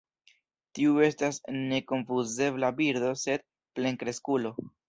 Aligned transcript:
Tiu 0.77 0.95
estas 1.07 1.37
nekonfuzebla 1.57 2.75
birdo 2.81 3.15
se 3.25 3.37
plenkreskulo. 3.81 4.57